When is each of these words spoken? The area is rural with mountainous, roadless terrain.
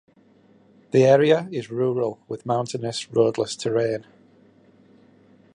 The 0.89 1.03
area 1.03 1.47
is 1.51 1.69
rural 1.69 2.19
with 2.27 2.43
mountainous, 2.43 3.07
roadless 3.13 3.55
terrain. 3.55 4.07